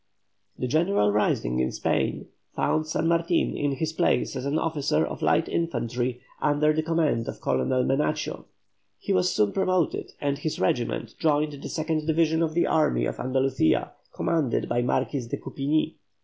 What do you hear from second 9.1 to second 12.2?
was soon promoted, and his regiment joined the second